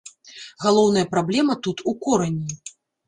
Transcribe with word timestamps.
Галоўная 0.63 1.03
праблема 1.13 1.59
тут 1.67 1.85
у 1.93 1.97
корані. 2.07 2.51